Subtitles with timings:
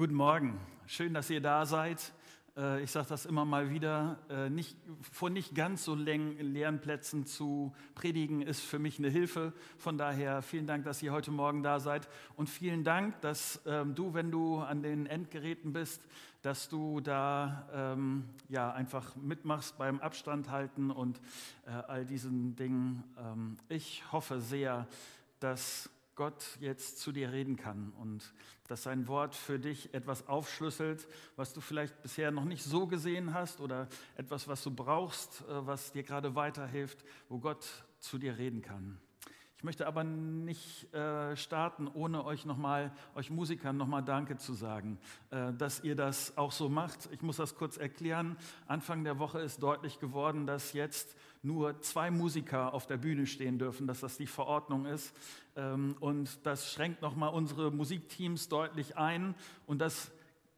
[0.00, 2.14] Guten Morgen, schön, dass ihr da seid.
[2.56, 7.26] Äh, ich sage das immer mal wieder, äh, nicht, vor nicht ganz so leeren Plätzen
[7.26, 9.52] zu predigen, ist für mich eine Hilfe.
[9.76, 12.08] Von daher vielen Dank, dass ihr heute Morgen da seid.
[12.34, 16.00] Und vielen Dank, dass ähm, du, wenn du an den Endgeräten bist,
[16.40, 21.20] dass du da ähm, ja, einfach mitmachst beim Abstand halten und
[21.66, 23.04] äh, all diesen Dingen.
[23.18, 24.86] Ähm, ich hoffe sehr,
[25.40, 28.34] dass Gott jetzt zu dir reden kann und
[28.68, 33.32] dass sein Wort für dich etwas aufschlüsselt, was du vielleicht bisher noch nicht so gesehen
[33.32, 37.66] hast oder etwas, was du brauchst, äh, was dir gerade weiterhilft, wo Gott
[38.00, 39.00] zu dir reden kann.
[39.60, 44.96] Ich möchte aber nicht äh, starten, ohne euch nochmal, euch Musikern nochmal Danke zu sagen,
[45.28, 47.10] äh, dass ihr das auch so macht.
[47.12, 48.38] Ich muss das kurz erklären.
[48.66, 53.58] Anfang der Woche ist deutlich geworden, dass jetzt nur zwei Musiker auf der Bühne stehen
[53.58, 55.14] dürfen, dass das die Verordnung ist.
[55.56, 59.34] Ähm, und das schränkt nochmal unsere Musikteams deutlich ein.
[59.66, 60.10] Und das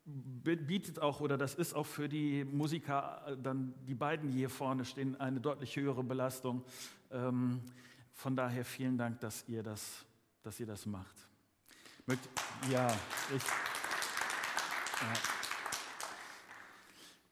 [0.04, 4.84] bietet auch oder das ist auch für die Musiker, äh, dann die beiden hier vorne
[4.84, 6.62] stehen, eine deutlich höhere Belastung.
[7.10, 7.62] Ähm,
[8.12, 10.04] von daher vielen Dank, dass ihr das,
[10.42, 11.16] dass ihr das macht.
[12.70, 12.88] Ja,
[13.34, 13.42] ich.
[13.42, 15.12] Ja.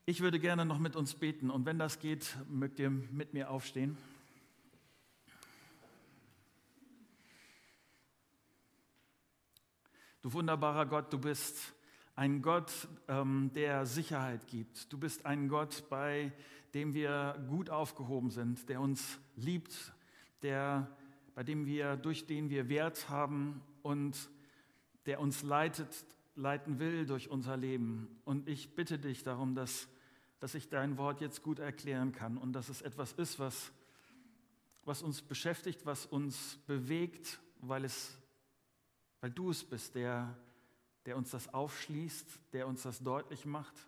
[0.07, 3.51] Ich würde gerne noch mit uns beten und wenn das geht, mögt ihr mit mir
[3.51, 3.97] aufstehen.
[10.23, 11.75] Du wunderbarer Gott, du bist
[12.15, 14.93] ein Gott, ähm, der Sicherheit gibt.
[14.93, 16.33] Du bist ein Gott, bei
[16.75, 19.93] dem wir gut aufgehoben sind, der uns liebt,
[20.43, 20.97] der,
[21.35, 24.31] bei dem wir, durch den wir Wert haben und
[25.07, 28.21] der uns leitet, leiten will durch unser Leben.
[28.25, 29.89] Und ich bitte dich darum, dass
[30.41, 33.71] dass ich dein Wort jetzt gut erklären kann und dass es etwas ist, was,
[34.85, 38.19] was uns beschäftigt, was uns bewegt, weil, es,
[39.21, 40.35] weil du es bist, der,
[41.05, 43.87] der uns das aufschließt, der uns das deutlich macht.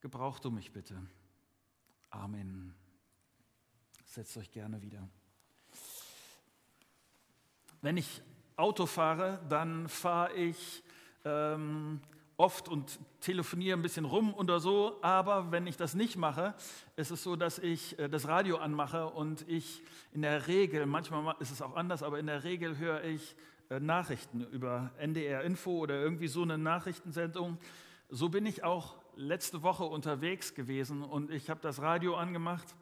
[0.00, 0.96] Gebrauch du mich bitte.
[2.10, 2.72] Amen.
[4.16, 5.06] Setzt euch gerne wieder.
[7.82, 8.22] Wenn ich
[8.56, 10.82] Auto fahre, dann fahre ich
[11.26, 12.00] ähm,
[12.38, 16.54] oft und telefoniere ein bisschen rum oder so, aber wenn ich das nicht mache,
[16.96, 19.82] ist es so, dass ich äh, das Radio anmache und ich
[20.14, 23.36] in der Regel, manchmal ist es auch anders, aber in der Regel höre ich
[23.68, 27.58] äh, Nachrichten über NDR Info oder irgendwie so eine Nachrichtensendung.
[28.08, 32.74] So bin ich auch letzte Woche unterwegs gewesen und ich habe das Radio angemacht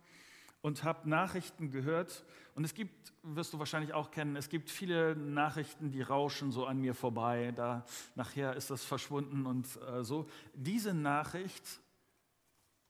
[0.65, 2.25] und habe Nachrichten gehört.
[2.55, 6.65] Und es gibt, wirst du wahrscheinlich auch kennen, es gibt viele Nachrichten, die rauschen so
[6.65, 7.53] an mir vorbei.
[7.55, 10.27] Da nachher ist das verschwunden und äh, so.
[10.55, 11.81] Diese Nachricht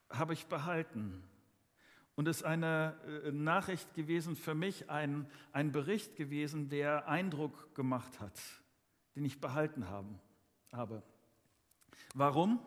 [0.08, 1.24] habe ich behalten.
[2.14, 7.74] Und es ist eine äh, Nachricht gewesen für mich, ein, ein Bericht gewesen, der Eindruck
[7.74, 8.38] gemacht hat,
[9.16, 10.20] den ich behalten haben,
[10.70, 11.02] habe.
[12.14, 12.60] Warum?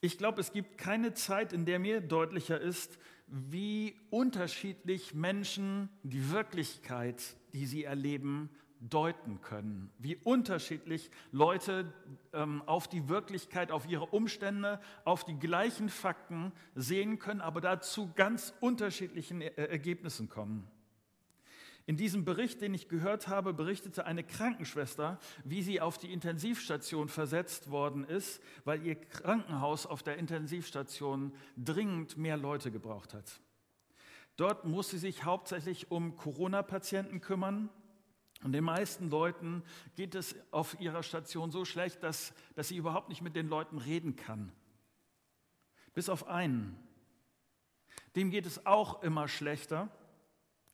[0.00, 2.96] Ich glaube, es gibt keine Zeit, in der mir deutlicher ist,
[3.30, 7.22] wie unterschiedlich Menschen die Wirklichkeit,
[7.52, 8.50] die sie erleben,
[8.80, 9.90] deuten können.
[9.98, 11.92] Wie unterschiedlich Leute
[12.32, 18.10] ähm, auf die Wirklichkeit, auf ihre Umstände, auf die gleichen Fakten sehen können, aber dazu
[18.14, 20.68] ganz unterschiedlichen äh, Ergebnissen kommen.
[21.88, 27.08] In diesem Bericht, den ich gehört habe, berichtete eine Krankenschwester, wie sie auf die Intensivstation
[27.08, 33.40] versetzt worden ist, weil ihr Krankenhaus auf der Intensivstation dringend mehr Leute gebraucht hat.
[34.36, 37.70] Dort muss sie sich hauptsächlich um Corona-Patienten kümmern.
[38.44, 39.62] Und den meisten Leuten
[39.96, 43.78] geht es auf ihrer Station so schlecht, dass, dass sie überhaupt nicht mit den Leuten
[43.78, 44.52] reden kann.
[45.94, 46.76] Bis auf einen.
[48.14, 49.90] Dem geht es auch immer schlechter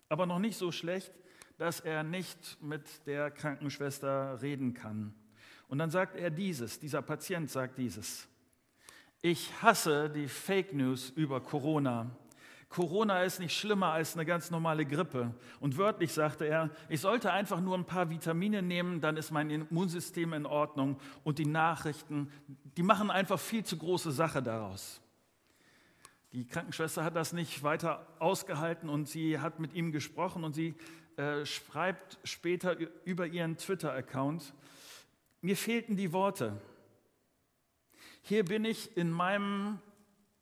[0.08, 1.12] aber noch nicht so schlecht,
[1.58, 5.14] dass er nicht mit der Krankenschwester reden kann.
[5.68, 8.28] Und dann sagt er dieses, dieser Patient sagt dieses,
[9.22, 12.10] ich hasse die Fake News über Corona.
[12.68, 15.32] Corona ist nicht schlimmer als eine ganz normale Grippe.
[15.60, 19.48] Und wörtlich sagte er, ich sollte einfach nur ein paar Vitamine nehmen, dann ist mein
[19.48, 20.98] Immunsystem in Ordnung.
[21.22, 22.30] Und die Nachrichten,
[22.76, 25.00] die machen einfach viel zu große Sache daraus.
[26.34, 30.74] Die Krankenschwester hat das nicht weiter ausgehalten und sie hat mit ihm gesprochen und sie
[31.16, 34.52] äh, schreibt später über ihren Twitter-Account,
[35.42, 36.60] mir fehlten die Worte.
[38.22, 39.78] Hier bin ich in meinem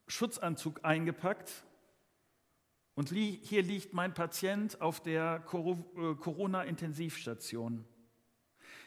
[0.06, 1.52] Schutzanzug eingepackt
[2.94, 7.84] und li hier liegt mein Patient auf der äh, Corona-Intensivstation.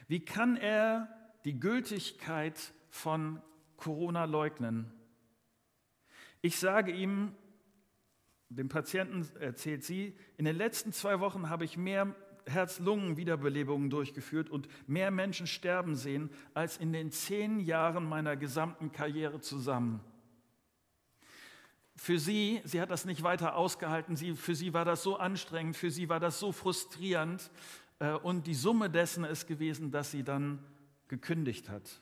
[0.08, 1.06] Wie kann er
[1.44, 3.40] die Gültigkeit von
[3.76, 4.95] Corona leugnen?
[6.46, 7.34] Ich sage ihm,
[8.50, 12.14] dem Patienten erzählt sie, in den letzten zwei Wochen habe ich mehr
[12.46, 19.40] Herz-Lungen-Wiederbelebungen durchgeführt und mehr Menschen sterben sehen als in den zehn Jahren meiner gesamten Karriere
[19.40, 19.98] zusammen.
[21.96, 25.76] Für sie, sie hat das nicht weiter ausgehalten, sie, für sie war das so anstrengend,
[25.76, 27.50] für sie war das so frustrierend
[27.98, 30.60] äh, und die Summe dessen ist gewesen, dass sie dann
[31.08, 32.00] gekündigt hat.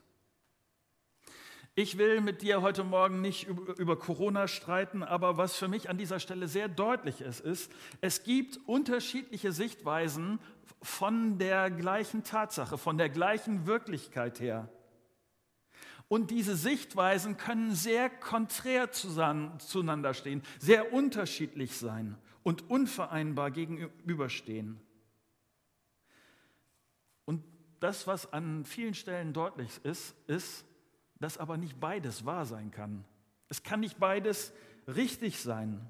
[1.77, 5.99] Ich will mit dir heute Morgen nicht über Corona streiten, aber was für mich an
[5.99, 10.39] dieser Stelle sehr deutlich ist, ist, es gibt unterschiedliche Sichtweisen
[10.83, 14.69] von der gleichen Tatsache, von der gleichen Wirklichkeit her.
[16.07, 24.79] Und diese Sichtweisen können sehr konträr zueinander stehen, sehr unterschiedlich sein und unvereinbar gegenüberstehen.
[27.25, 27.43] Und
[27.81, 30.65] das, was an vielen Stellen deutlich ist, ist,
[31.25, 33.03] dass aber nicht beides wahr sein kann.
[33.49, 34.53] Es kann nicht beides
[34.87, 35.81] richtig sein.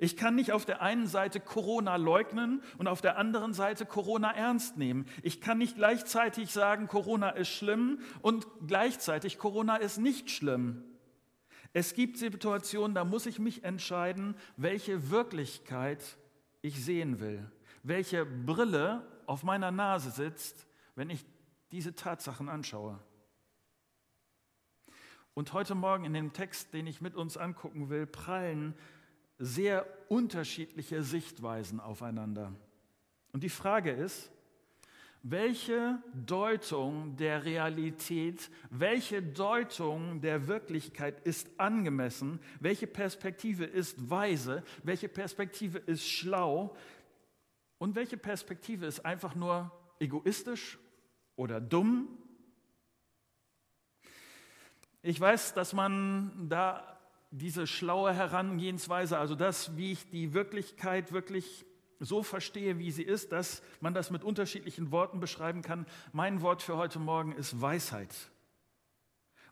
[0.00, 4.32] Ich kann nicht auf der einen Seite Corona leugnen und auf der anderen Seite Corona
[4.32, 5.06] ernst nehmen.
[5.22, 10.82] Ich kann nicht gleichzeitig sagen, Corona ist schlimm und gleichzeitig Corona ist nicht schlimm.
[11.72, 16.02] Es gibt Situationen, da muss ich mich entscheiden, welche Wirklichkeit
[16.60, 17.48] ich sehen will,
[17.84, 21.24] welche Brille auf meiner Nase sitzt, wenn ich
[21.70, 22.98] diese Tatsachen anschaue.
[25.34, 28.74] Und heute Morgen in dem Text, den ich mit uns angucken will, prallen
[29.38, 32.52] sehr unterschiedliche Sichtweisen aufeinander.
[33.32, 34.30] Und die Frage ist,
[35.22, 45.08] welche Deutung der Realität, welche Deutung der Wirklichkeit ist angemessen, welche Perspektive ist weise, welche
[45.08, 46.76] Perspektive ist schlau
[47.78, 50.78] und welche Perspektive ist einfach nur egoistisch
[51.36, 52.08] oder dumm
[55.02, 56.98] ich weiß, dass man da
[57.30, 61.64] diese schlaue Herangehensweise, also das, wie ich die Wirklichkeit wirklich
[61.98, 65.86] so verstehe, wie sie ist, dass man das mit unterschiedlichen Worten beschreiben kann.
[66.12, 68.14] Mein Wort für heute Morgen ist Weisheit.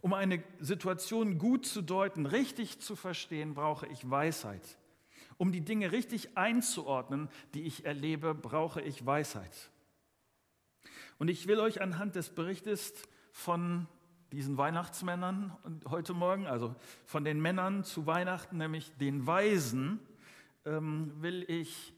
[0.01, 4.79] Um eine Situation gut zu deuten, richtig zu verstehen, brauche ich Weisheit.
[5.37, 9.71] Um die Dinge richtig einzuordnen, die ich erlebe, brauche ich Weisheit.
[11.19, 12.95] Und ich will euch anhand des Berichtes
[13.33, 13.87] von
[14.33, 15.57] diesen Weihnachtsmännern
[15.89, 16.75] heute Morgen, also
[17.05, 20.01] von den Männern zu Weihnachten, nämlich den Weisen,
[20.65, 21.95] ähm, will ich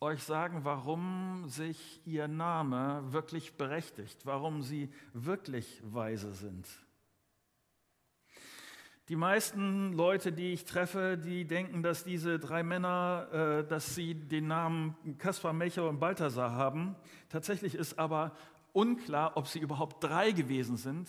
[0.00, 6.66] euch sagen, warum sich ihr Name wirklich berechtigt, warum sie wirklich weise sind.
[9.08, 14.14] Die meisten Leute, die ich treffe, die denken, dass diese drei Männer, äh, dass sie
[14.14, 16.94] den Namen Kaspar, Melchior und Balthasar haben.
[17.30, 18.36] Tatsächlich ist aber
[18.72, 21.08] unklar, ob sie überhaupt drei gewesen sind.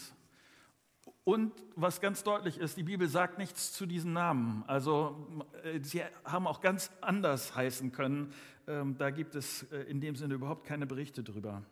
[1.24, 4.64] Und was ganz deutlich ist, die Bibel sagt nichts zu diesen Namen.
[4.68, 8.34] Also äh, sie haben auch ganz anders heißen können.
[8.68, 11.64] Ähm, da gibt es äh, in dem Sinne überhaupt keine Berichte drüber.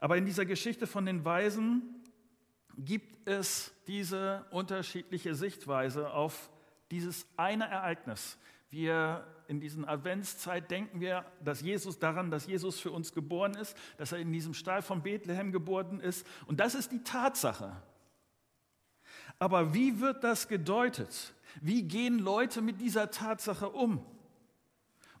[0.00, 1.82] Aber in dieser Geschichte von den Weisen
[2.76, 6.50] gibt es diese unterschiedliche Sichtweise auf
[6.90, 8.38] dieses eine Ereignis.
[8.70, 13.76] Wir in dieser Adventszeit denken wir, dass Jesus daran, dass Jesus für uns geboren ist,
[13.96, 16.26] dass er in diesem Stall von Bethlehem geboren ist.
[16.46, 17.72] Und das ist die Tatsache.
[19.38, 21.32] Aber wie wird das gedeutet?
[21.62, 24.04] Wie gehen Leute mit dieser Tatsache um?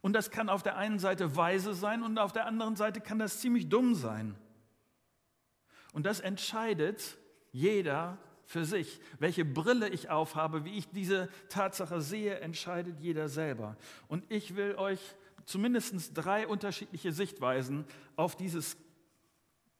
[0.02, 3.18] Und das kann auf der einen Seite weise sein und auf der anderen Seite kann
[3.18, 4.34] das ziemlich dumm sein.
[5.94, 7.16] Und das entscheidet
[7.50, 8.98] jeder für sich.
[9.18, 13.76] Welche Brille ich aufhabe, wie ich diese Tatsache sehe, entscheidet jeder selber.
[14.08, 15.00] Und ich will euch
[15.44, 17.84] zumindest drei unterschiedliche Sichtweisen
[18.16, 18.78] auf dieses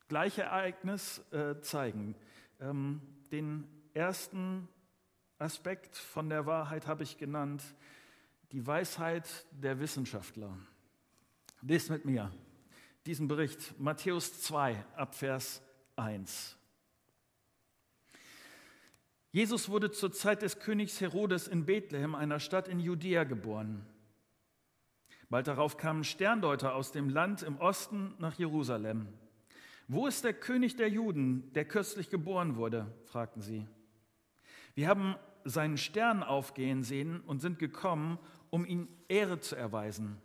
[0.08, 2.14] gleiche Ereignis äh, zeigen.
[2.60, 3.00] Ähm,
[3.32, 4.68] den ersten
[5.38, 7.62] Aspekt von der Wahrheit habe ich genannt,
[8.52, 10.54] die Weisheit der Wissenschaftler.
[11.62, 12.30] Lest mit mir
[13.06, 15.62] diesen Bericht, Matthäus 2, Abvers
[15.96, 16.57] 1.
[19.30, 23.84] Jesus wurde zur Zeit des Königs Herodes in Bethlehem, einer Stadt in Judäa, geboren.
[25.28, 29.08] Bald darauf kamen Sterndeuter aus dem Land im Osten nach Jerusalem.
[29.86, 32.86] Wo ist der König der Juden, der kürzlich geboren wurde?
[33.04, 33.66] fragten sie.
[34.74, 38.18] Wir haben seinen Stern aufgehen sehen und sind gekommen,
[38.50, 40.18] um ihm Ehre zu erweisen.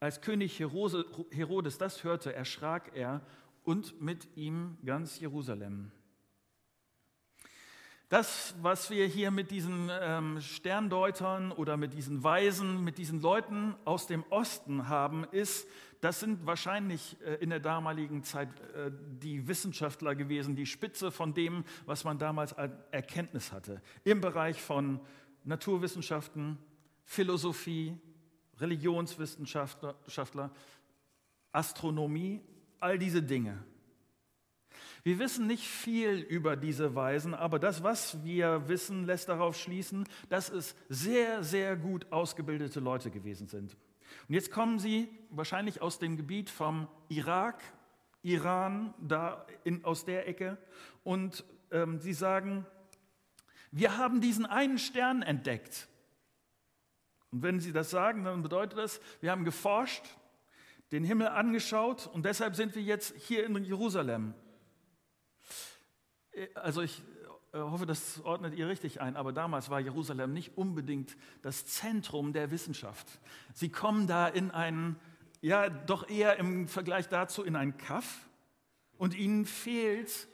[0.00, 3.22] Als König Herodes das hörte, erschrak er
[3.64, 5.90] und mit ihm ganz Jerusalem.
[8.08, 13.74] Das, was wir hier mit diesen ähm, Sterndeutern oder mit diesen Weisen, mit diesen Leuten
[13.84, 15.68] aus dem Osten haben, ist,
[16.00, 21.34] das sind wahrscheinlich äh, in der damaligen Zeit äh, die Wissenschaftler gewesen, die Spitze von
[21.34, 23.82] dem, was man damals als Erkenntnis hatte.
[24.04, 25.00] Im Bereich von
[25.44, 26.56] Naturwissenschaften,
[27.04, 27.94] Philosophie,
[28.58, 30.50] Religionswissenschaftler,
[31.52, 32.40] Astronomie,
[32.80, 33.62] all diese Dinge.
[35.08, 40.06] Wir wissen nicht viel über diese Weisen, aber das, was wir wissen, lässt darauf schließen,
[40.28, 43.74] dass es sehr, sehr gut ausgebildete Leute gewesen sind.
[44.28, 47.62] Und jetzt kommen sie wahrscheinlich aus dem Gebiet vom Irak,
[48.20, 50.58] Iran, da in, aus der Ecke,
[51.04, 52.66] und ähm, sie sagen,
[53.70, 55.88] wir haben diesen einen Stern entdeckt.
[57.30, 60.04] Und wenn sie das sagen, dann bedeutet das, wir haben geforscht,
[60.92, 64.34] den Himmel angeschaut und deshalb sind wir jetzt hier in Jerusalem.
[66.54, 67.02] Also ich
[67.52, 72.32] äh, hoffe, das ordnet ihr richtig ein, aber damals war Jerusalem nicht unbedingt das Zentrum
[72.32, 73.06] der Wissenschaft.
[73.54, 74.96] Sie kommen da in einen,
[75.40, 78.28] ja, doch eher im Vergleich dazu in ein Kaff
[78.98, 80.28] und ihnen fehlt,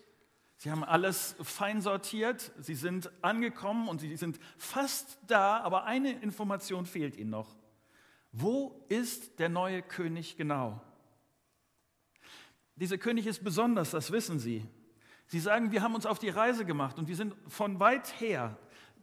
[0.56, 6.12] sie haben alles fein sortiert, sie sind angekommen und sie sind fast da, aber eine
[6.20, 7.56] Information fehlt ihnen noch.
[8.32, 10.80] Wo ist der neue König genau?
[12.74, 14.66] Dieser König ist besonders, das wissen sie.
[15.26, 18.58] Sie sagen, wir haben uns auf die Reise gemacht und wir sind von weit her,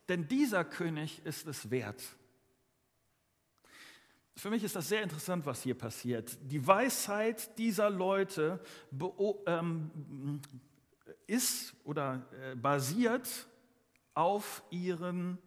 [0.08, 2.02] denn dieser König ist es wert.
[4.36, 6.38] Für mich ist das sehr interessant, was hier passiert.
[6.42, 8.60] Die Weisheit dieser Leute
[9.46, 10.42] ähm,
[11.28, 13.48] ist oder äh, basiert
[14.14, 15.38] auf ihren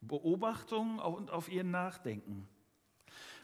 [0.00, 2.48] Beobachtungen und auf ihren Nachdenken.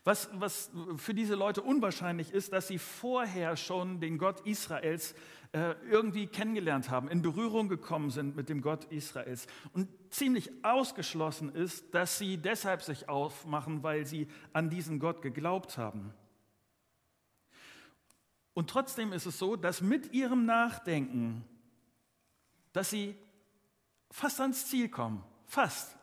[0.05, 5.15] Was, was für diese Leute unwahrscheinlich ist, dass sie vorher schon den Gott Israels
[5.53, 9.47] äh, irgendwie kennengelernt haben, in Berührung gekommen sind mit dem Gott Israels.
[9.75, 15.77] Und ziemlich ausgeschlossen ist, dass sie deshalb sich aufmachen, weil sie an diesen Gott geglaubt
[15.77, 16.15] haben.
[18.55, 21.45] Und trotzdem ist es so, dass mit ihrem Nachdenken,
[22.73, 23.15] dass sie
[24.11, 25.99] fast ans Ziel kommen, fast.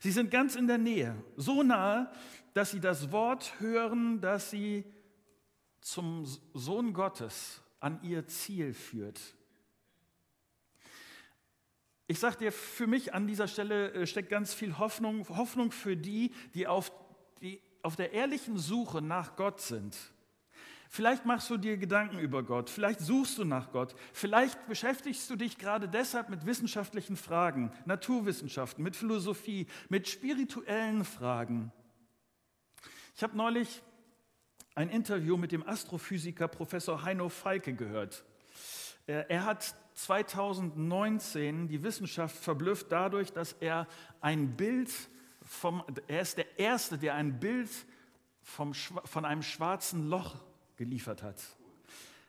[0.00, 2.12] Sie sind ganz in der Nähe, so nahe,
[2.52, 4.84] dass sie das Wort hören, das sie
[5.80, 9.20] zum Sohn Gottes an ihr Ziel führt.
[12.06, 15.96] Ich sage dir, für mich an dieser Stelle äh, steckt ganz viel Hoffnung, Hoffnung für
[15.96, 16.92] die, die auf,
[17.40, 19.96] die auf der ehrlichen Suche nach Gott sind.
[20.88, 25.36] Vielleicht machst du dir Gedanken über Gott, vielleicht suchst du nach Gott, vielleicht beschäftigst du
[25.36, 31.72] dich gerade deshalb mit wissenschaftlichen Fragen, Naturwissenschaften, mit Philosophie, mit spirituellen Fragen.
[33.16, 33.82] Ich habe neulich
[34.74, 38.24] ein Interview mit dem Astrophysiker Professor Heino Falke gehört.
[39.06, 43.86] Er hat 2019 die Wissenschaft verblüfft dadurch, dass er
[44.20, 44.90] ein Bild
[45.44, 47.68] vom, er ist der Erste, der ein Bild
[48.42, 50.36] vom, von einem schwarzen Loch
[50.76, 51.36] geliefert hat.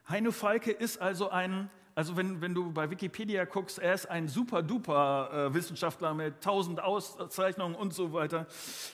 [0.10, 4.28] Heino Falke ist also ein also wenn, wenn du bei Wikipedia guckst, er ist ein
[4.28, 8.48] super-duper äh, Wissenschaftler mit tausend Auszeichnungen und so weiter.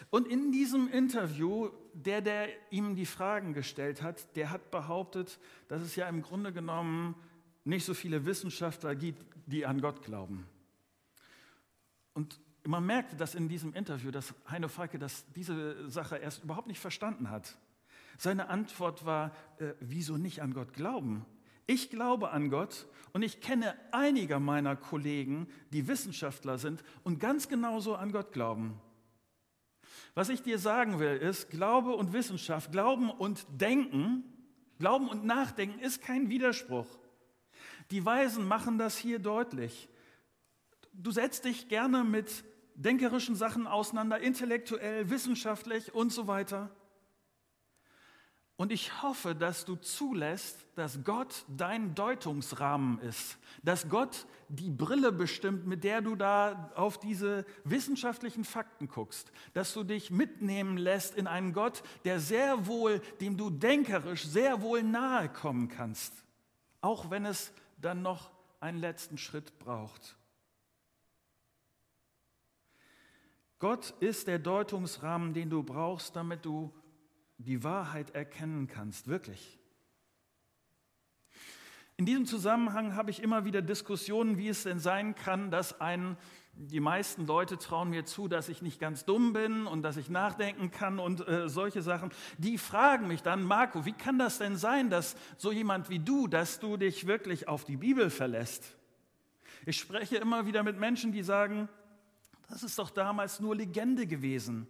[0.09, 5.39] Und in diesem Interview, der, der ihm die Fragen gestellt hat, der hat behauptet,
[5.69, 7.15] dass es ja im Grunde genommen
[7.63, 10.45] nicht so viele Wissenschaftler gibt, die an Gott glauben.
[12.13, 16.67] Und man merkte das in diesem Interview, dass Heino Falke das, diese Sache erst überhaupt
[16.67, 17.57] nicht verstanden hat.
[18.17, 21.25] Seine Antwort war, äh, wieso nicht an Gott glauben?
[21.69, 27.47] Ich glaube an Gott und ich kenne einige meiner Kollegen, die Wissenschaftler sind und ganz
[27.47, 28.81] genauso an Gott glauben.
[30.15, 34.23] Was ich dir sagen will, ist, Glaube und Wissenschaft, Glauben und Denken,
[34.79, 36.87] Glauben und Nachdenken ist kein Widerspruch.
[37.91, 39.89] Die Weisen machen das hier deutlich.
[40.91, 46.71] Du setzt dich gerne mit denkerischen Sachen auseinander, intellektuell, wissenschaftlich und so weiter.
[48.59, 55.13] Und ich hoffe, dass du zulässt, dass Gott dein Deutungsrahmen ist, dass Gott die Brille
[55.13, 61.15] bestimmt, mit der du da auf diese wissenschaftlichen Fakten guckst, dass du dich mitnehmen lässt
[61.15, 66.25] in einen Gott, der sehr wohl, dem du denkerisch sehr wohl nahe kommen kannst,
[66.81, 70.17] auch wenn es dann noch einen letzten Schritt braucht.
[73.59, 76.73] Gott ist der Deutungsrahmen, den du brauchst, damit du
[77.39, 79.57] die Wahrheit erkennen kannst, wirklich.
[81.95, 86.17] In diesem Zusammenhang habe ich immer wieder Diskussionen, wie es denn sein kann, dass ein,
[86.53, 90.09] die meisten Leute trauen mir zu, dass ich nicht ganz dumm bin und dass ich
[90.09, 92.11] nachdenken kann und äh, solche Sachen.
[92.37, 96.27] Die fragen mich dann, Marco, wie kann das denn sein, dass so jemand wie du,
[96.27, 98.77] dass du dich wirklich auf die Bibel verlässt?
[99.65, 101.67] Ich spreche immer wieder mit Menschen, die sagen,
[102.49, 104.67] das ist doch damals nur Legende gewesen.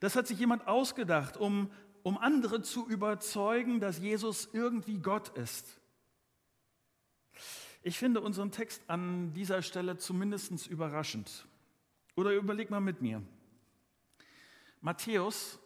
[0.00, 1.70] Das hat sich jemand ausgedacht, um
[2.04, 5.80] um andere zu überzeugen, dass Jesus irgendwie Gott ist.
[7.82, 11.46] Ich finde unseren Text an dieser Stelle zumindest überraschend.
[12.14, 13.22] Oder überleg mal mit mir.
[14.82, 15.58] Matthäus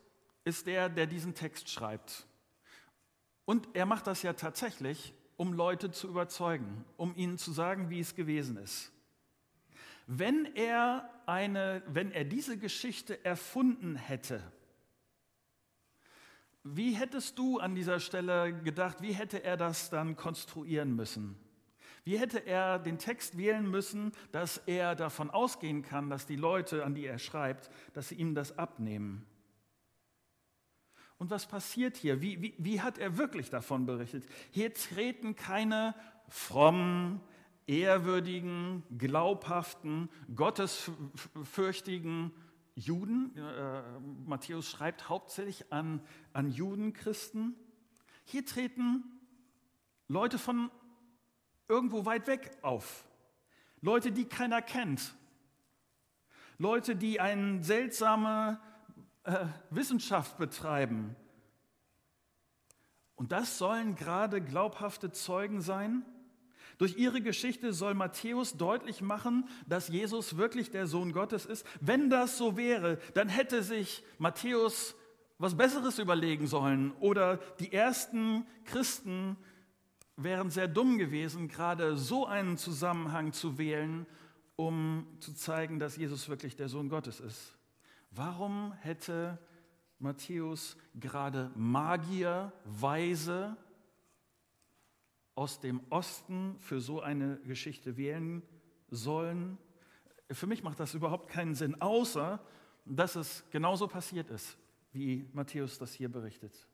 [0.44, 2.24] ist der, der diesen Text schreibt.
[3.44, 7.98] Und er macht das ja tatsächlich, um Leute zu überzeugen, um ihnen zu sagen, wie
[7.98, 8.92] es gewesen ist.
[10.06, 14.40] Wenn er, eine, wenn er diese Geschichte erfunden hätte,
[16.64, 21.36] wie hättest du an dieser Stelle gedacht, wie hätte er das dann konstruieren müssen?
[22.04, 26.84] Wie hätte er den Text wählen müssen, dass er davon ausgehen kann, dass die Leute,
[26.84, 29.26] an die er schreibt, dass sie ihm das abnehmen?
[31.18, 32.22] Und was passiert hier?
[32.22, 34.24] Wie, wie, wie hat er wirklich davon berichtet?
[34.52, 35.94] Hier treten keine
[36.28, 37.20] frommen,
[37.66, 42.32] ehrwürdigen, glaubhaften, gottesfürchtigen
[42.78, 43.36] Juden.
[43.36, 43.82] Äh,
[44.26, 46.00] Matthäus schreibt hauptsächlich an,
[46.32, 47.54] an Judenchristen.
[48.24, 49.04] Hier treten
[50.06, 50.70] Leute von
[51.66, 53.04] irgendwo weit weg auf.
[53.80, 55.14] Leute, die keiner kennt.
[56.58, 58.60] Leute, die eine seltsame
[59.24, 61.14] äh, Wissenschaft betreiben.
[63.14, 66.04] Und das sollen gerade glaubhafte Zeugen sein?
[66.78, 71.66] Durch ihre Geschichte soll Matthäus deutlich machen, dass Jesus wirklich der Sohn Gottes ist.
[71.80, 74.94] Wenn das so wäre, dann hätte sich Matthäus
[75.38, 79.36] was Besseres überlegen sollen oder die ersten Christen
[80.16, 84.06] wären sehr dumm gewesen, gerade so einen Zusammenhang zu wählen,
[84.56, 87.56] um zu zeigen, dass Jesus wirklich der Sohn Gottes ist.
[88.10, 89.38] Warum hätte
[90.00, 93.56] Matthäus gerade Magier, Weise
[95.38, 98.42] aus dem Osten für so eine Geschichte wählen
[98.90, 99.56] sollen?
[100.32, 102.40] Für mich macht das überhaupt keinen Sinn, außer
[102.84, 104.58] dass es genauso passiert ist,
[104.92, 106.66] wie Matthäus das hier berichtet.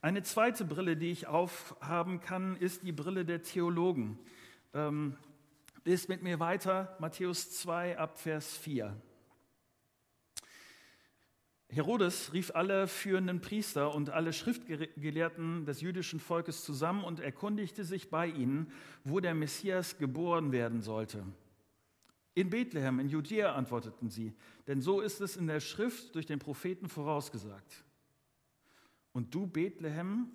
[0.00, 4.16] Eine zweite Brille, die ich aufhaben kann, ist die Brille der Theologen.
[4.72, 5.16] Ähm,
[5.84, 8.94] lest mit mir weiter, Matthäus 2 ab Vers 4.
[11.70, 18.08] Herodes rief alle führenden Priester und alle Schriftgelehrten des jüdischen Volkes zusammen und erkundigte sich
[18.08, 18.72] bei ihnen,
[19.04, 21.24] wo der Messias geboren werden sollte.
[22.34, 24.32] In Bethlehem, in Judäa, antworteten sie,
[24.66, 27.84] denn so ist es in der Schrift durch den Propheten vorausgesagt.
[29.12, 30.30] Und du, Bethlehem,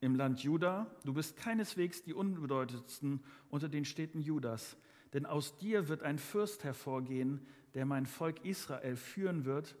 [0.00, 4.76] im Land Juda, du bist keineswegs die unbedeutendsten unter den Städten Judas,
[5.14, 9.76] denn aus dir wird ein Fürst hervorgehen, der mein Volk Israel führen wird,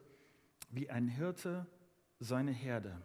[0.68, 1.66] wie ein Hirte
[2.18, 3.00] seine Herde.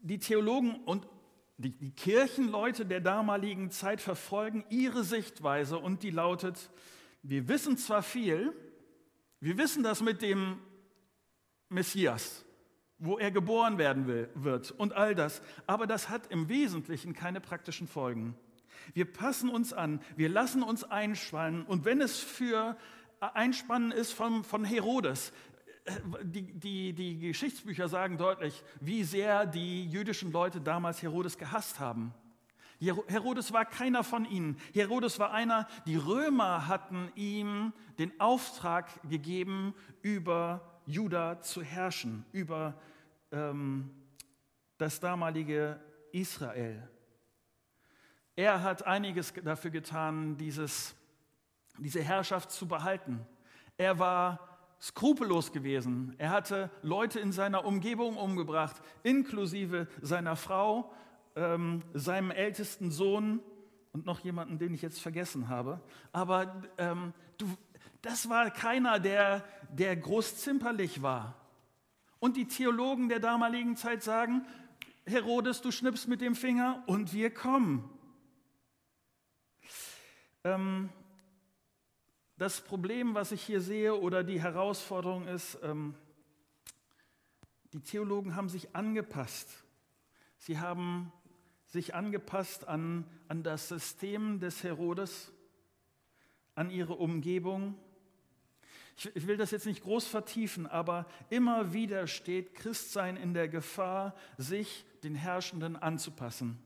[0.00, 1.06] Die Theologen und
[1.56, 6.70] die, die Kirchenleute der damaligen Zeit verfolgen ihre Sichtweise und die lautet,
[7.22, 8.52] wir wissen zwar viel,
[9.40, 10.58] wir wissen das mit dem
[11.68, 12.44] Messias,
[12.98, 15.42] wo er geboren werden will, wird und all das.
[15.66, 18.36] Aber das hat im Wesentlichen keine praktischen Folgen.
[18.92, 22.76] Wir passen uns an, wir lassen uns einspannen und wenn es für
[23.20, 25.32] Einspannen ist von, von Herodes,
[26.22, 32.14] die, die, die Geschichtsbücher sagen deutlich, wie sehr die jüdischen Leute damals Herodes gehasst haben.
[32.80, 34.58] Herodes war keiner von ihnen.
[34.72, 42.74] Herodes war einer, die Römer hatten ihm den Auftrag gegeben, über Juda zu herrschen, über
[43.30, 43.90] ähm,
[44.76, 45.80] das damalige
[46.12, 46.88] Israel.
[48.36, 50.94] Er hat einiges dafür getan, dieses,
[51.78, 53.26] diese Herrschaft zu behalten.
[53.76, 56.14] Er war skrupellos gewesen.
[56.18, 60.92] Er hatte Leute in seiner Umgebung umgebracht, inklusive seiner Frau,
[61.36, 63.40] ähm, seinem ältesten Sohn
[63.92, 65.80] und noch jemanden, den ich jetzt vergessen habe.
[66.12, 67.46] Aber ähm, du,
[68.02, 70.46] das war keiner, der, der groß
[71.00, 71.34] war.
[72.18, 74.46] Und die Theologen der damaligen Zeit sagen,
[75.06, 77.88] Herodes, du schnippst mit dem Finger und wir kommen.
[80.44, 80.90] Ähm,
[82.36, 85.94] das Problem, was ich hier sehe, oder die Herausforderung ist, ähm,
[87.72, 89.64] die Theologen haben sich angepasst.
[90.38, 91.12] Sie haben
[91.66, 95.32] sich angepasst an, an das System des Herodes,
[96.54, 97.76] an ihre Umgebung.
[98.96, 103.48] Ich, ich will das jetzt nicht groß vertiefen, aber immer wieder steht Christsein in der
[103.48, 106.58] Gefahr, sich den Herrschenden anzupassen.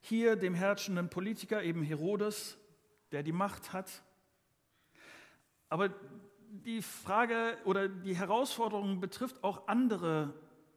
[0.00, 2.56] Hier dem herrschenden Politiker, eben Herodes,
[3.12, 4.02] der die Macht hat.
[5.72, 5.88] Aber
[6.66, 10.34] die Frage oder die Herausforderung betrifft auch andere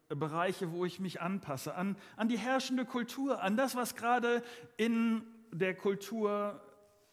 [0.08, 4.42] Bereiche, wo ich mich anpasse, an, an die herrschende Kultur, an das, was gerade
[4.78, 6.62] in der Kultur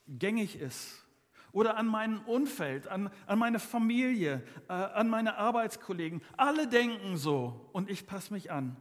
[0.07, 1.05] gängig ist
[1.51, 6.23] oder an mein Umfeld, an, an meine Familie, äh, an meine Arbeitskollegen.
[6.37, 8.77] Alle denken so und ich passe mich an.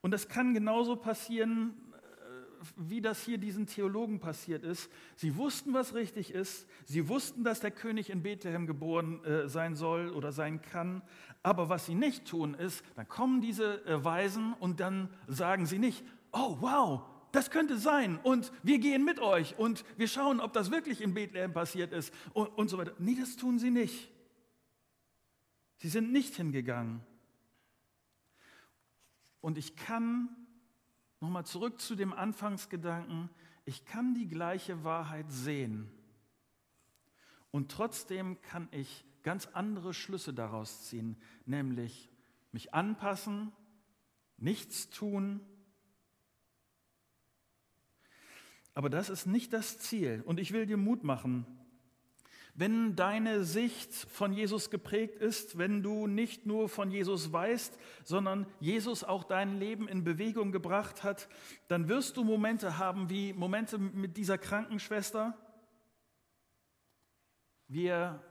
[0.00, 1.74] Und das kann genauso passieren,
[2.76, 4.90] wie das hier diesen Theologen passiert ist.
[5.14, 6.66] Sie wussten, was richtig ist.
[6.84, 11.02] Sie wussten, dass der König in Bethlehem geboren äh, sein soll oder sein kann.
[11.42, 15.78] Aber was sie nicht tun, ist, dann kommen diese äh, Weisen und dann sagen sie
[15.78, 20.52] nicht, oh wow, das könnte sein und wir gehen mit euch und wir schauen, ob
[20.52, 22.94] das wirklich in Bethlehem passiert ist und, und so weiter.
[22.98, 24.10] Nee, das tun sie nicht.
[25.78, 27.00] Sie sind nicht hingegangen.
[29.40, 30.28] Und ich kann,
[31.26, 33.30] nochmal zurück zu dem Anfangsgedanken,
[33.64, 35.90] ich kann die gleiche Wahrheit sehen.
[37.50, 42.08] Und trotzdem kann ich ganz andere Schlüsse daraus ziehen, nämlich
[42.52, 43.50] mich anpassen,
[44.36, 45.40] nichts tun.
[48.74, 50.22] Aber das ist nicht das Ziel.
[50.24, 51.44] Und ich will dir Mut machen,
[52.58, 58.46] wenn deine Sicht von Jesus geprägt ist, wenn du nicht nur von Jesus weißt, sondern
[58.60, 61.28] Jesus auch dein Leben in Bewegung gebracht hat,
[61.68, 65.36] dann wirst du Momente haben wie Momente mit dieser Krankenschwester.
[67.68, 68.22] Wir,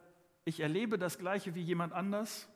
[0.43, 2.47] ich erlebe das Gleiche wie jemand anders,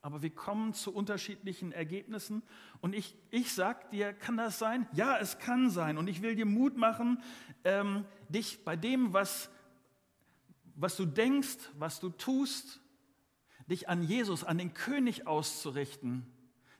[0.00, 2.42] aber wir kommen zu unterschiedlichen Ergebnissen.
[2.80, 4.88] Und ich, ich sag dir, kann das sein?
[4.94, 5.98] Ja, es kann sein.
[5.98, 7.22] Und ich will dir Mut machen,
[7.64, 9.50] ähm, dich bei dem, was
[10.80, 12.80] was du denkst, was du tust,
[13.66, 16.26] dich an Jesus, an den König auszurichten.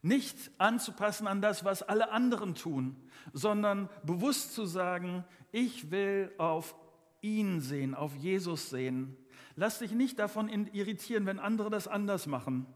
[0.03, 2.97] Nicht anzupassen an das, was alle anderen tun,
[3.35, 6.75] sondern bewusst zu sagen, ich will auf
[7.21, 9.17] ihn sehen, auf Jesus sehen.
[9.57, 12.67] Lass dich nicht davon irritieren, wenn andere das anders machen.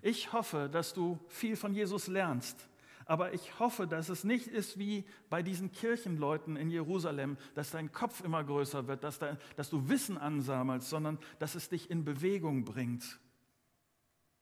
[0.00, 2.68] Ich hoffe, dass du viel von Jesus lernst
[3.06, 7.92] aber ich hoffe, dass es nicht ist wie bei diesen Kirchenleuten in Jerusalem, dass dein
[7.92, 12.04] Kopf immer größer wird, dass, da, dass du Wissen ansammelst, sondern dass es dich in
[12.04, 13.20] Bewegung bringt.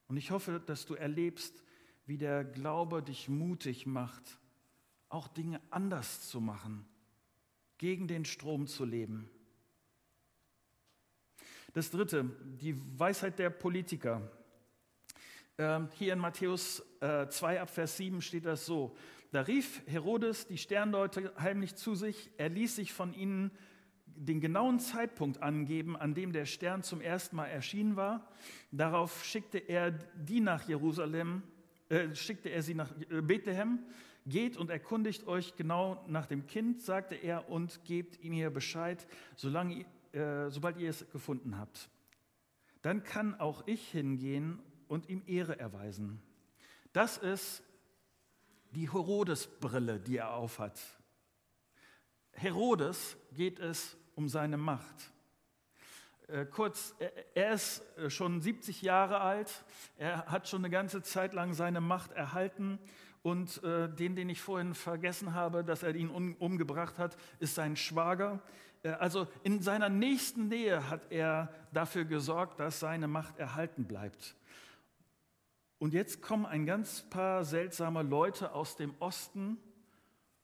[0.08, 1.64] Und ich hoffe, dass du erlebst,
[2.06, 4.38] wie der Glaube dich mutig macht,
[5.08, 6.86] auch Dinge anders zu machen,
[7.78, 9.28] gegen den Strom zu leben.
[11.72, 12.24] Das Dritte,
[12.60, 14.30] die Weisheit der Politiker.
[15.62, 18.96] Ähm, hier in Matthäus 2 äh, ab Vers 7 steht das so.
[19.30, 22.32] Da rief Herodes die Sternleute heimlich zu sich.
[22.36, 23.52] Er ließ sich von ihnen
[24.06, 28.28] den genauen Zeitpunkt angeben, an dem der Stern zum ersten Mal erschienen war.
[28.72, 31.44] Darauf schickte er die nach Jerusalem,
[31.90, 33.84] äh, schickte er sie nach äh, Bethlehem.
[34.26, 39.06] Geht und erkundigt euch genau nach dem Kind, sagte er, und gebt ihm hier Bescheid,
[39.36, 41.88] solange, äh, sobald ihr es gefunden habt.
[42.82, 44.58] Dann kann auch ich hingehen
[44.92, 46.20] und ihm Ehre erweisen.
[46.92, 47.62] Das ist
[48.72, 50.78] die Herodes-Brille, die er aufhat.
[52.32, 55.10] Herodes geht es um seine Macht.
[56.28, 56.94] Äh, kurz,
[57.34, 59.64] er ist äh, schon 70 Jahre alt,
[59.96, 62.78] er hat schon eine ganze Zeit lang seine Macht erhalten
[63.22, 67.76] und äh, den, den ich vorhin vergessen habe, dass er ihn umgebracht hat, ist sein
[67.76, 68.42] Schwager.
[68.82, 74.34] Also in seiner nächsten Nähe hat er dafür gesorgt, dass seine Macht erhalten bleibt.
[75.82, 79.58] Und jetzt kommen ein ganz paar seltsame Leute aus dem Osten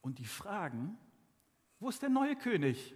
[0.01, 0.99] und die fragen,
[1.79, 2.93] wo ist der neue König?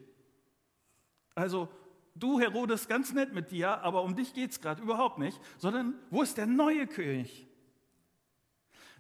[1.37, 1.69] Also
[2.17, 5.95] du, Herodes, ganz nett mit dir, aber um dich geht es gerade überhaupt nicht, sondern
[6.11, 7.47] wo ist der neue König?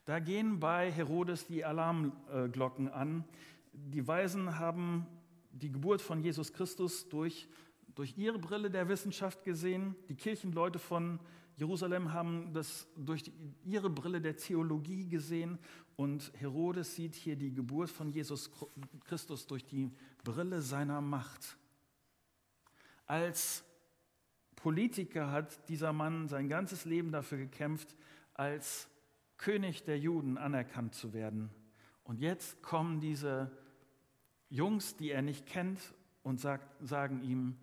[0.05, 3.25] Da gehen bei Herodes die Alarmglocken an.
[3.73, 5.09] Die Weisen haben
[5.51, 7.49] die Geburt von Jesus Christus durch,
[7.97, 9.97] durch ihre Brille der Wissenschaft gesehen.
[10.09, 11.19] Die Kirchenleute von
[11.57, 13.33] Jerusalem haben das durch die,
[13.65, 15.59] ihre Brille der Theologie gesehen
[15.97, 18.51] und Herodes sieht hier die Geburt von Jesus
[19.05, 19.91] Christus durch die
[20.25, 21.57] Brille seiner Macht.
[23.07, 23.65] Als
[24.57, 27.97] Politiker hat dieser Mann sein ganzes Leben dafür gekämpft,
[28.35, 28.89] als
[29.37, 31.51] König der Juden anerkannt zu werden.
[32.05, 33.51] Und jetzt kommen diese
[34.49, 35.81] Jungs, die er nicht kennt,
[36.23, 37.57] und sagt, sagen ihm,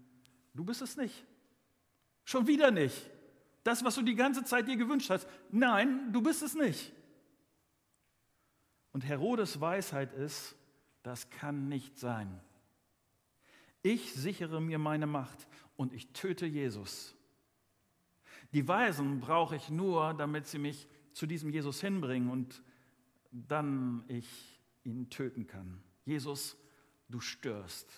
[0.53, 1.25] du bist es nicht.
[2.25, 3.09] Schon wieder nicht.
[3.63, 5.27] Das, was du die ganze Zeit dir gewünscht hast.
[5.51, 6.93] Nein, du bist es nicht.
[8.91, 10.55] Und Herodes Weisheit ist,
[11.03, 12.39] das kann nicht sein.
[13.81, 17.15] Ich sichere mir meine Macht und ich töte Jesus.
[18.51, 22.61] Die Weisen brauche ich nur, damit sie mich zu diesem Jesus hinbringen und
[23.31, 25.81] dann ich ihn töten kann.
[26.05, 26.57] Jesus,
[27.09, 27.89] du störst.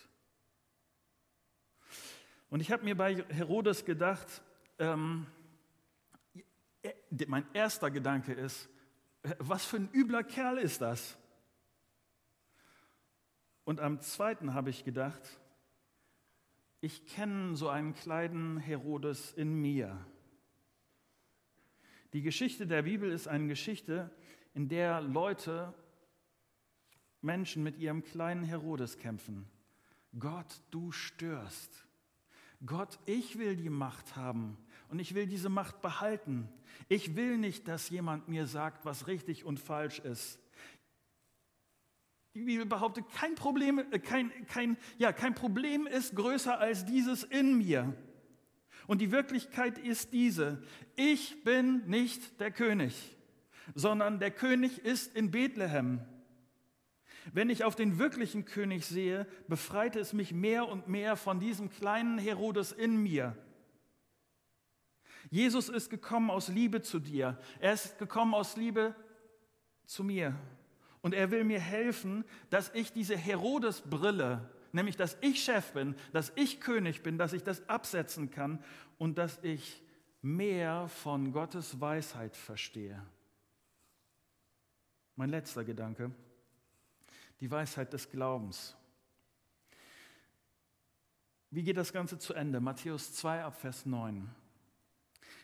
[2.50, 4.42] Und ich habe mir bei Herodes gedacht,
[4.78, 5.26] ähm,
[7.28, 8.70] mein erster Gedanke ist,
[9.40, 11.18] was für ein übler Kerl ist das?
[13.64, 15.40] Und am zweiten habe ich gedacht,
[16.82, 20.04] ich kenne so einen kleinen Herodes in mir.
[22.14, 24.10] Die Geschichte der Bibel ist eine Geschichte,
[24.54, 25.74] in der Leute
[27.22, 29.48] Menschen mit ihrem kleinen Herodes kämpfen.
[30.18, 31.88] Gott, du störst.
[32.66, 34.58] Gott, ich will die Macht haben
[34.92, 36.50] und ich will diese Macht behalten.
[36.90, 40.38] Ich will nicht, dass jemand mir sagt, was richtig und falsch ist.
[42.34, 47.24] Die Bibel behauptet, kein Problem, äh, kein, kein, ja, kein Problem ist größer als dieses
[47.24, 47.96] in mir.
[48.86, 50.62] Und die Wirklichkeit ist diese.
[50.98, 53.18] Ich bin nicht der König,
[53.74, 56.02] sondern der König ist in Bethlehem.
[57.32, 61.70] Wenn ich auf den wirklichen König sehe, befreite es mich mehr und mehr von diesem
[61.70, 63.38] kleinen Herodes in mir.
[65.30, 67.38] Jesus ist gekommen aus Liebe zu dir.
[67.60, 68.96] Er ist gekommen aus Liebe
[69.86, 70.36] zu mir.
[71.02, 76.32] Und er will mir helfen, dass ich diese Herodes-Brille, nämlich dass ich Chef bin, dass
[76.36, 78.64] ich König bin, dass ich das absetzen kann
[78.98, 79.84] und dass ich
[80.22, 83.02] mehr von Gottes Weisheit verstehe.
[85.16, 86.12] Mein letzter Gedanke
[87.42, 88.76] die Weisheit des Glaubens.
[91.50, 92.62] Wie geht das Ganze zu Ende?
[92.62, 94.30] Matthäus 2 ab Vers 9.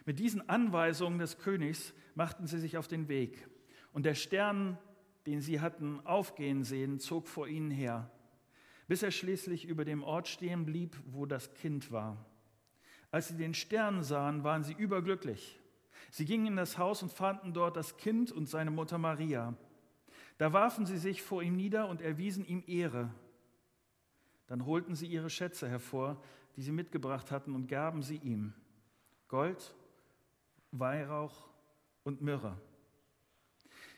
[0.07, 3.45] Mit diesen Anweisungen des Königs machten sie sich auf den Weg.
[3.91, 4.77] Und der Stern,
[5.25, 8.09] den sie hatten aufgehen sehen, zog vor ihnen her,
[8.87, 12.25] bis er schließlich über dem Ort stehen blieb, wo das Kind war.
[13.11, 15.59] Als sie den Stern sahen, waren sie überglücklich.
[16.09, 19.57] Sie gingen in das Haus und fanden dort das Kind und seine Mutter Maria.
[20.37, 23.13] Da warfen sie sich vor ihm nieder und erwiesen ihm Ehre.
[24.45, 26.23] Dann holten sie ihre Schätze hervor,
[26.55, 28.53] die sie mitgebracht hatten, und gaben sie ihm
[29.27, 29.75] Gold,
[30.71, 31.49] Weihrauch
[32.03, 32.58] und Myrrhe.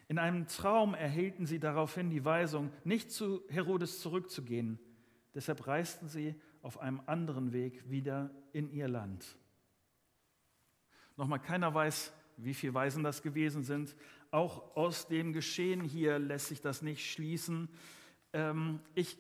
[0.08, 4.80] In einem Traum erhielten sie daraufhin die Weisung, nicht zu Herodes zurückzugehen.
[5.36, 9.38] Deshalb reisten sie auf einem anderen Weg wieder in ihr Land.
[11.16, 13.96] Nochmal, keiner weiß, wie viele Weisen das gewesen sind,
[14.32, 17.70] auch aus dem Geschehen hier lässt sich das nicht schließen.
[18.34, 19.18] Ähm, ich,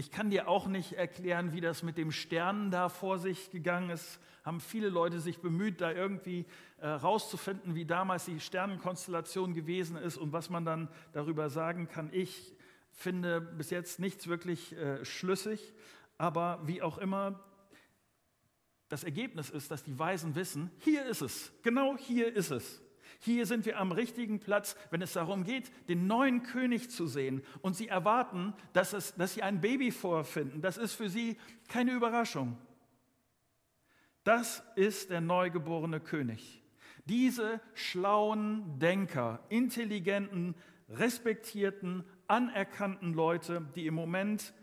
[0.00, 3.90] ich kann dir auch nicht erklären, wie das mit dem Sternen da vor sich gegangen
[3.90, 4.18] ist.
[4.46, 6.46] Haben viele Leute sich bemüht, da irgendwie
[6.78, 12.08] äh, rauszufinden, wie damals die Sternenkonstellation gewesen ist und was man dann darüber sagen kann.
[12.12, 12.56] Ich
[12.92, 15.74] finde bis jetzt nichts wirklich äh, schlüssig,
[16.16, 17.38] aber wie auch immer,
[18.88, 22.80] das Ergebnis ist, dass die Weisen wissen, hier ist es, genau hier ist es.
[23.22, 27.42] Hier sind wir am richtigen Platz, wenn es darum geht, den neuen König zu sehen.
[27.60, 30.62] Und sie erwarten, dass, es, dass sie ein Baby vorfinden.
[30.62, 31.36] Das ist für sie
[31.68, 32.56] keine Überraschung.
[34.24, 36.62] Das ist der neugeborene König.
[37.04, 40.54] Diese schlauen Denker, intelligenten,
[40.88, 44.54] respektierten, anerkannten Leute, die im Moment,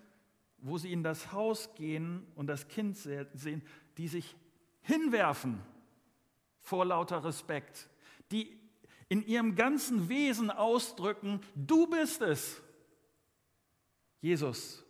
[0.57, 3.61] wo sie in das Haus gehen und das Kind sehen,
[3.97, 4.35] die sich
[4.81, 5.61] hinwerfen
[6.59, 7.87] vor lauter Respekt,
[8.31, 8.57] die
[9.09, 12.61] in ihrem ganzen Wesen ausdrücken, du bist es,
[14.21, 14.83] Jesus.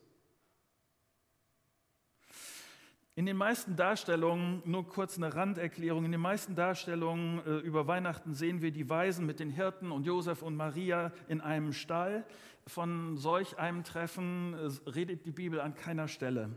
[3.18, 8.36] In den meisten Darstellungen, nur kurz eine Randerklärung, in den meisten Darstellungen äh, über Weihnachten
[8.36, 12.26] sehen wir die Weisen mit den Hirten und Josef und Maria in einem Stall.
[12.68, 16.52] Von solch einem Treffen äh, redet die Bibel an keiner Stelle.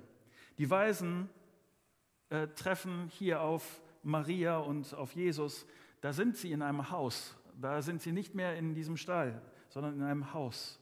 [0.58, 1.30] Die Weisen
[2.28, 5.66] äh, treffen hier auf Maria und auf Jesus
[6.00, 7.36] da sind sie in einem Haus.
[7.60, 10.80] Da sind sie nicht mehr in diesem Stall, sondern in einem Haus.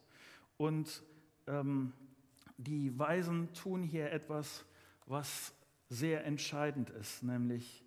[0.57, 1.03] Und
[1.47, 1.93] ähm,
[2.57, 4.65] die Weisen tun hier etwas,
[5.07, 5.55] was
[5.89, 7.85] sehr entscheidend ist, nämlich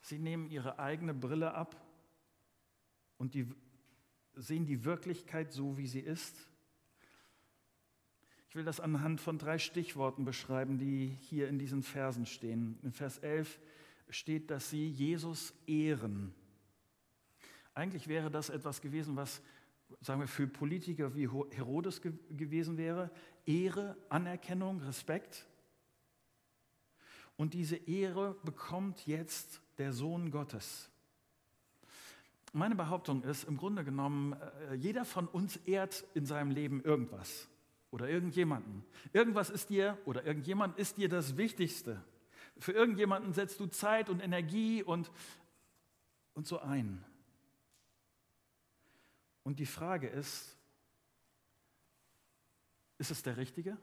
[0.00, 1.76] sie nehmen ihre eigene Brille ab
[3.18, 3.48] und die,
[4.34, 6.36] sehen die Wirklichkeit so, wie sie ist.
[8.48, 12.78] Ich will das anhand von drei Stichworten beschreiben, die hier in diesen Versen stehen.
[12.82, 13.58] In Vers 11
[14.08, 16.34] steht, dass sie Jesus ehren.
[17.74, 19.42] Eigentlich wäre das etwas gewesen, was,
[20.00, 23.10] sagen wir, für Politiker wie Herodes ge gewesen wäre.
[23.44, 25.46] Ehre, Anerkennung, Respekt.
[27.36, 30.90] Und diese Ehre bekommt jetzt der Sohn Gottes.
[32.52, 34.32] Meine Behauptung ist, im Grunde genommen,
[34.70, 37.48] äh, jeder von uns ehrt in seinem Leben irgendwas
[37.90, 38.82] oder irgendjemanden.
[39.12, 42.02] Irgendwas ist dir oder irgendjemand ist dir das Wichtigste.
[42.58, 45.10] Für irgendjemanden setzt du Zeit und Energie und,
[46.34, 47.04] und so ein.
[49.42, 50.56] Und die Frage ist,
[52.98, 53.76] ist es der Richtige?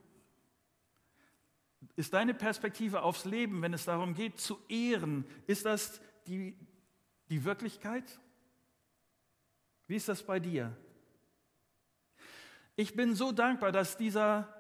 [1.96, 6.58] Ist deine Perspektive aufs Leben, wenn es darum geht, zu ehren, ist das die,
[7.30, 8.20] die Wirklichkeit?
[9.88, 10.76] Wie ist das bei dir?
[12.76, 14.53] Ich bin so dankbar, dass dieser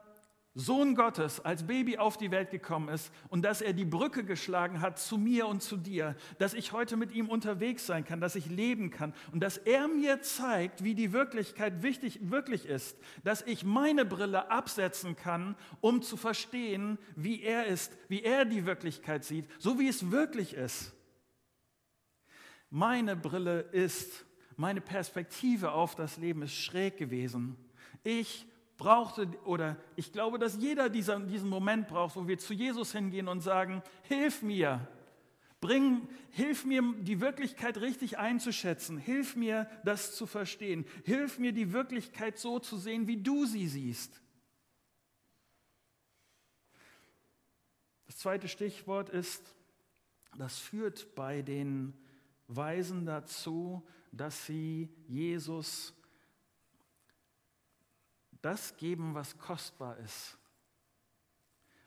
[0.56, 4.82] Sohn Gottes als Baby auf die Welt gekommen ist und dass er die Brücke geschlagen
[4.82, 8.36] hat zu mir und zu dir, dass ich heute mit ihm unterwegs sein kann, dass
[8.36, 13.42] ich leben kann und dass er mir zeigt, wie die Wirklichkeit wichtig, wirklich ist, dass
[13.42, 19.24] ich meine Brille absetzen kann, um zu verstehen, wie er ist, wie er die Wirklichkeit
[19.24, 20.94] sieht, so wie es wirklich ist.
[22.70, 27.58] Meine Brille ist, meine Perspektive auf das Leben ist schräg gewesen.
[28.04, 28.46] Ich
[28.84, 33.30] brauchte, oder ich glaube, dass jeder dieser, diesen Moment braucht, wo wir zu Jesus hingehen
[33.30, 34.86] und sagen, hilf mir,
[35.62, 41.72] bring, hilf mir, die Wirklichkeit richtig einzuschätzen, hilf mir, das zu verstehen, hilf mir, die
[41.72, 44.22] Wirklichkeit so zu sehen, wie du sie siehst.
[48.06, 49.56] Das zweite Stichwort ist,
[50.38, 51.93] das führt bei den
[52.50, 55.93] Weisen dazu, dass sie Jesus
[58.43, 60.38] das geben, was kostbar ist.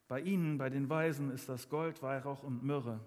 [0.08, 3.00] Bei ihnen, bei den Weisen, ist das Gold, Weihrauch und Myrrhe.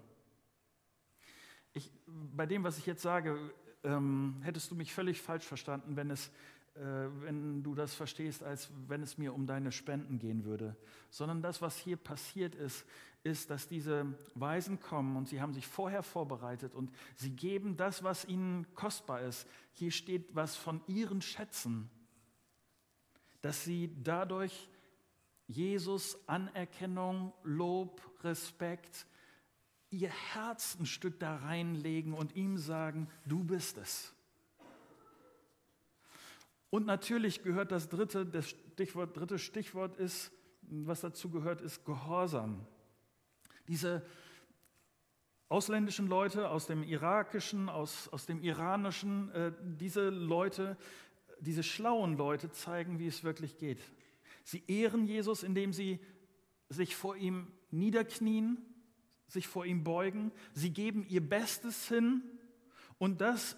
[1.74, 3.38] Ich, bei dem, was ich jetzt sage,
[3.84, 6.28] ähm, hättest du mich völlig falsch verstanden, wenn, es,
[6.76, 6.82] äh,
[7.22, 10.76] wenn du das verstehst, als wenn es mir um deine Spenden gehen würde.
[11.10, 12.86] Sondern das, was hier passiert ist,
[13.24, 18.04] ist, dass diese Weisen kommen und sie haben sich vorher vorbereitet und sie geben das,
[18.04, 19.48] was ihnen kostbar ist.
[19.74, 21.90] Hier steht was von ihren Schätzen
[23.42, 24.70] dass sie dadurch
[25.48, 29.08] Jesus Anerkennung, Lob, Respekt,
[29.90, 34.14] ihr Herz ein Stück da reinlegen und ihm sagen, du bist es.
[36.70, 42.66] Und natürlich gehört das dritte, das Stichwort, dritte Stichwort ist, was dazu gehört, ist Gehorsam.
[43.68, 44.06] Diese
[45.48, 50.78] ausländischen Leute aus dem irakischen, aus, aus dem iranischen, äh, diese Leute,
[51.40, 53.80] diese schlauen Leute zeigen, wie es wirklich geht.
[54.44, 56.00] Sie ehren Jesus, indem sie
[56.70, 58.58] sich vor ihm niederknien,
[59.28, 60.32] sich vor ihm beugen.
[60.54, 62.24] Sie geben ihr Bestes hin
[62.98, 63.58] und das,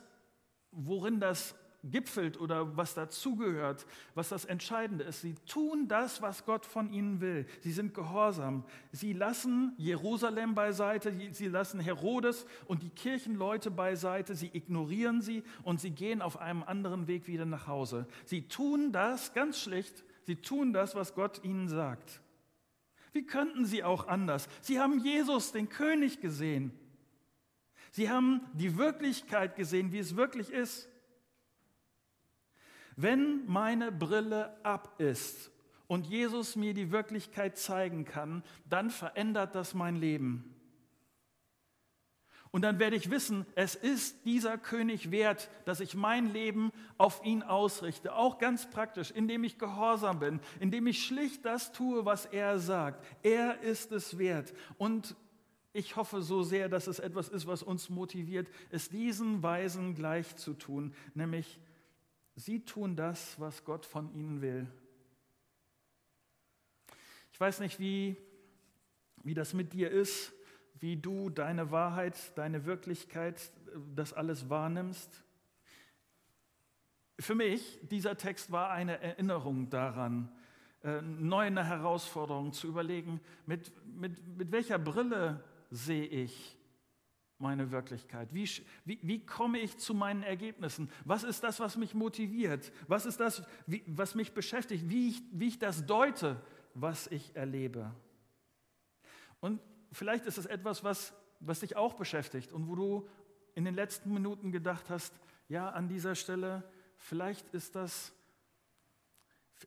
[0.71, 5.21] worin das gipfelt oder was dazugehört, was das Entscheidende ist.
[5.21, 7.47] Sie tun das, was Gott von ihnen will.
[7.61, 8.63] Sie sind gehorsam.
[8.91, 15.81] Sie lassen Jerusalem beiseite, sie lassen Herodes und die Kirchenleute beiseite, sie ignorieren sie und
[15.81, 18.07] sie gehen auf einem anderen Weg wieder nach Hause.
[18.25, 22.21] Sie tun das ganz schlicht, sie tun das, was Gott ihnen sagt.
[23.11, 24.47] Wie könnten sie auch anders?
[24.61, 26.71] Sie haben Jesus, den König, gesehen.
[27.91, 30.87] Sie haben die Wirklichkeit gesehen, wie es wirklich ist.
[33.01, 35.49] Wenn meine Brille ab ist
[35.87, 40.55] und Jesus mir die Wirklichkeit zeigen kann, dann verändert das mein Leben.
[42.51, 47.25] Und dann werde ich wissen, es ist dieser König wert, dass ich mein Leben auf
[47.25, 48.13] ihn ausrichte.
[48.13, 53.03] Auch ganz praktisch, indem ich gehorsam bin, indem ich schlicht das tue, was er sagt.
[53.23, 54.53] Er ist es wert.
[54.77, 55.15] Und
[55.73, 60.35] ich hoffe so sehr, dass es etwas ist, was uns motiviert, es diesen Weisen gleich
[60.35, 61.57] zu tun, nämlich
[62.35, 64.67] Sie tun das, was Gott von ihnen will.
[67.33, 68.15] Ich weiß nicht, wie,
[69.23, 70.31] wie das mit dir ist,
[70.79, 73.51] wie du deine Wahrheit, deine Wirklichkeit,
[73.95, 75.23] das alles wahrnimmst.
[77.19, 80.31] Für mich, dieser Text war eine Erinnerung daran,
[80.83, 86.57] äh, neu eine Herausforderung zu überlegen, mit, mit, mit welcher Brille sehe ich
[87.41, 88.33] meine Wirklichkeit?
[88.33, 88.47] Wie,
[88.85, 90.89] wie, wie komme ich zu meinen Ergebnissen?
[91.05, 92.71] Was ist das, was mich motiviert?
[92.87, 94.89] Was ist das, wie, was mich beschäftigt?
[94.89, 96.41] Wie ich, wie ich das deute,
[96.73, 97.93] was ich erlebe?
[99.39, 99.59] Und
[99.91, 103.09] vielleicht ist es etwas, was, was dich auch beschäftigt und wo du
[103.55, 105.13] in den letzten Minuten gedacht hast,
[105.49, 106.63] ja, an dieser Stelle,
[106.95, 108.13] vielleicht ist das,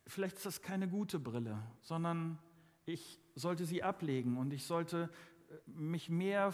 [0.07, 2.39] vielleicht ist das keine gute Brille, sondern
[2.85, 5.09] ich sollte sie ablegen und ich sollte
[5.49, 6.53] äh, mich mehr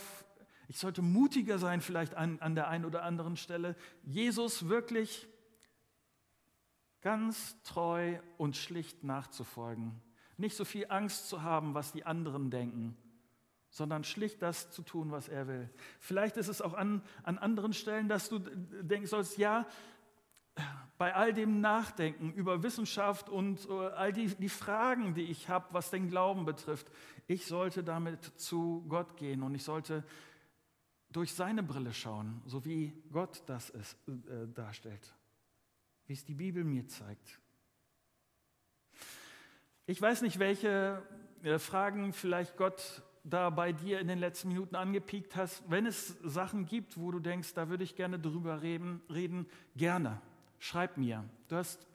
[0.71, 5.27] ich sollte mutiger sein vielleicht an, an der einen oder anderen Stelle, Jesus wirklich
[7.01, 10.01] ganz treu und schlicht nachzufolgen.
[10.37, 12.95] Nicht so viel Angst zu haben, was die anderen denken,
[13.69, 15.69] sondern schlicht das zu tun, was er will.
[15.99, 19.67] Vielleicht ist es auch an, an anderen Stellen, dass du denken sollst, ja,
[20.97, 25.65] bei all dem Nachdenken über Wissenschaft und äh, all die, die Fragen, die ich habe,
[25.71, 26.89] was den Glauben betrifft,
[27.27, 30.05] ich sollte damit zu Gott gehen und ich sollte
[31.11, 35.13] durch seine Brille schauen, so wie Gott das ist, äh, darstellt,
[36.07, 37.39] wie es die Bibel mir zeigt.
[39.85, 41.03] Ich weiß nicht, welche
[41.43, 45.63] äh, Fragen vielleicht Gott da bei dir in den letzten Minuten angepiekt hast.
[45.69, 50.21] Wenn es Sachen gibt, wo du denkst, da würde ich gerne drüber reden, reden gerne.
[50.59, 51.23] Schreib mir.
[51.47, 51.85] Du hast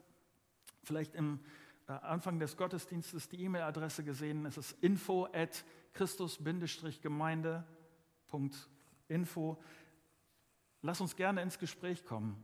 [0.83, 1.39] vielleicht im
[1.87, 4.45] äh, Anfang des Gottesdienstes die E-Mail-Adresse gesehen.
[4.45, 5.65] Es ist info at
[9.07, 9.57] christus-gemeinde.info.
[10.81, 12.43] Lass uns gerne ins Gespräch kommen.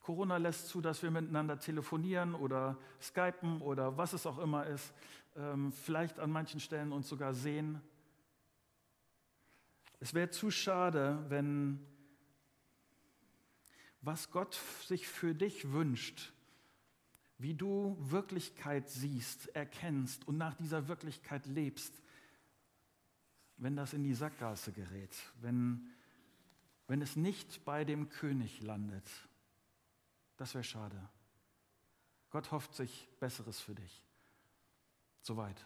[0.00, 4.92] Corona lässt zu, dass wir miteinander telefonieren oder skypen oder was es auch immer ist.
[5.36, 7.80] Ähm, vielleicht an manchen Stellen uns sogar sehen.
[10.00, 11.86] Es wäre zu schade, wenn
[14.02, 16.32] was Gott sich für dich wünscht,
[17.36, 22.00] wie du Wirklichkeit siehst, erkennst und nach dieser Wirklichkeit lebst,
[23.58, 25.90] wenn das in die Sackgasse gerät, wenn,
[26.90, 29.08] wenn es nicht bei dem König landet.
[30.36, 31.08] Das wäre schade.
[32.30, 34.04] Gott hofft sich Besseres für dich.
[35.22, 35.64] Soweit.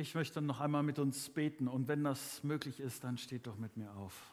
[0.00, 3.56] Ich möchte noch einmal mit uns beten und wenn das möglich ist, dann steht doch
[3.56, 4.30] mit mir auf.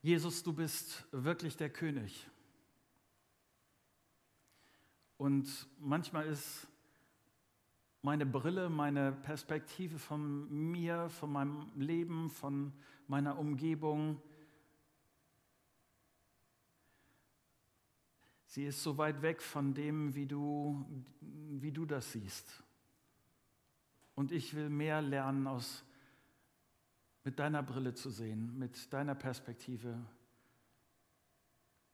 [0.00, 2.24] Jesus, du bist wirklich der König.
[5.16, 6.68] Und manchmal ist
[8.02, 12.72] meine Brille, meine Perspektive von mir, von meinem Leben, von
[13.08, 14.22] meiner Umgebung
[18.48, 20.82] Sie ist so weit weg von dem, wie du,
[21.20, 22.64] wie du das siehst.
[24.14, 25.84] Und ich will mehr lernen, aus,
[27.24, 29.98] mit deiner Brille zu sehen, mit deiner Perspektive.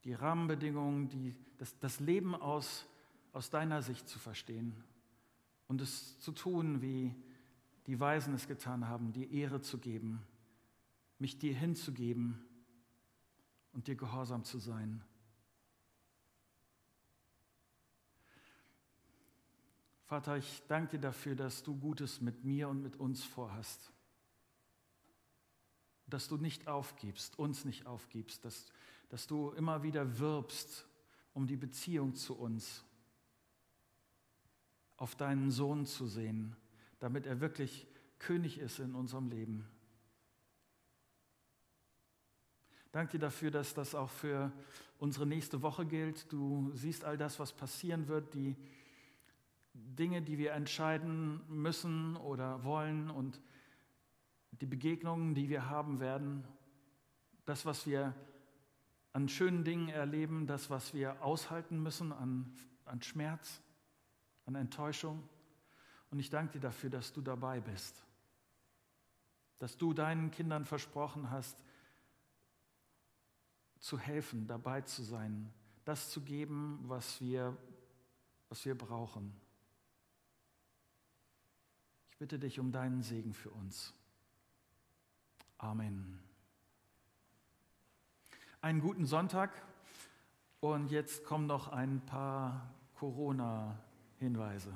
[0.05, 2.87] Die Rahmenbedingungen, die, das, das Leben aus,
[3.33, 4.75] aus deiner Sicht zu verstehen
[5.67, 7.13] und es zu tun, wie
[7.89, 10.23] die Weisen es getan haben, die Ehre zu geben,
[11.19, 12.45] mich dir hinzugeben
[13.73, 15.03] und dir gehorsam zu sein.
[20.05, 23.91] Vater, ich danke dir dafür, dass du Gutes mit mir und mit uns vorhast.
[26.07, 28.67] Dass du nicht aufgibst, uns nicht aufgibst, dass,
[29.09, 30.87] dass du immer wieder wirbst
[31.33, 32.85] um die Beziehung zu uns,
[34.97, 36.57] auf deinen Sohn zu sehen,
[37.01, 37.89] damit er wirklich
[38.21, 39.69] König ist in unserem Leben.
[42.93, 44.53] Danke dir dafür, dass das auch für
[44.99, 46.33] unsere nächste Woche gilt.
[46.33, 48.57] Du siehst all das, was passieren wird, die
[49.75, 53.41] Dinge, die wir entscheiden müssen oder wollen und
[54.53, 56.47] die Begegnungen, die wir haben werden,
[57.45, 58.15] das, was wir
[59.13, 62.53] an schönen Dingen erleben, das, was wir aushalten müssen an,
[62.85, 63.61] an Schmerz,
[64.47, 65.29] an Enttäuschung.
[66.11, 68.05] Und ich danke dir dafür, dass du dabei bist,
[69.59, 71.57] dass du deinen Kindern versprochen hast,
[73.79, 75.53] zu helfen, dabei zu sein,
[75.85, 77.57] das zu geben, was wir,
[78.49, 79.44] was wir brauchen.
[82.25, 83.93] Bitte dich um deinen Segen für uns.
[85.59, 86.19] Amen.
[88.63, 89.51] einen guten Sonntag
[90.61, 94.73] und jetzt kommen noch ein paar Corona-Hinweise.